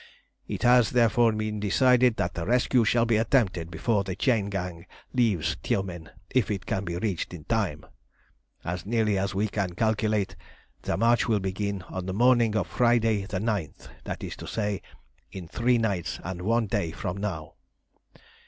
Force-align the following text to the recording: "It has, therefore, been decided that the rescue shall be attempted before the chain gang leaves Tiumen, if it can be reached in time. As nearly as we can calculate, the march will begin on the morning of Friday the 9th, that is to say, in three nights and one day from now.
"It 0.47 0.63
has, 0.63 0.89
therefore, 0.89 1.31
been 1.31 1.59
decided 1.59 2.15
that 2.15 2.33
the 2.33 2.43
rescue 2.47 2.83
shall 2.83 3.05
be 3.05 3.17
attempted 3.17 3.69
before 3.69 4.03
the 4.03 4.15
chain 4.15 4.49
gang 4.49 4.87
leaves 5.13 5.57
Tiumen, 5.61 6.09
if 6.31 6.49
it 6.49 6.65
can 6.65 6.83
be 6.85 6.97
reached 6.97 7.35
in 7.35 7.43
time. 7.43 7.85
As 8.65 8.83
nearly 8.83 9.19
as 9.19 9.35
we 9.35 9.47
can 9.47 9.75
calculate, 9.75 10.35
the 10.81 10.97
march 10.97 11.27
will 11.27 11.39
begin 11.39 11.83
on 11.83 12.07
the 12.07 12.15
morning 12.15 12.55
of 12.55 12.65
Friday 12.65 13.27
the 13.27 13.37
9th, 13.37 13.89
that 14.05 14.23
is 14.23 14.35
to 14.37 14.47
say, 14.47 14.81
in 15.31 15.47
three 15.47 15.77
nights 15.77 16.19
and 16.23 16.41
one 16.41 16.65
day 16.65 16.89
from 16.89 17.17
now. 17.17 17.53